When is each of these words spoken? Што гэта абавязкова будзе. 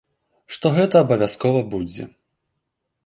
Што 0.55 0.71
гэта 0.77 0.95
абавязкова 1.05 1.61
будзе. 1.75 2.11